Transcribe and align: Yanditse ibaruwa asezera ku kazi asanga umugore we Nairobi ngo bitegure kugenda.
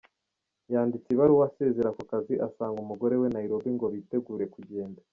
Yanditse 0.71 1.07
ibaruwa 1.11 1.43
asezera 1.49 1.89
ku 1.97 2.01
kazi 2.11 2.33
asanga 2.47 2.77
umugore 2.81 3.15
we 3.21 3.27
Nairobi 3.37 3.69
ngo 3.75 3.85
bitegure 3.93 4.45
kugenda. 4.55 4.99